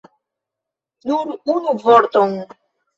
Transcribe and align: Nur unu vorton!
Nur 1.11 1.31
unu 1.57 1.77
vorton! 1.85 2.39